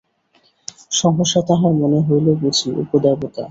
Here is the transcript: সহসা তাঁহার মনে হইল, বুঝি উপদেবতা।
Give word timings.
সহসা 0.91 1.41
তাঁহার 1.47 1.73
মনে 1.81 1.99
হইল, 2.07 2.27
বুঝি 2.41 2.67
উপদেবতা। 2.81 3.43